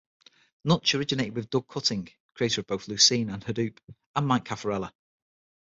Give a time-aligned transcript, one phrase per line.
[0.63, 3.77] Nutch originated with Doug Cutting, creator of both Lucene and Hadoop,
[4.15, 4.91] and Mike Cafarella.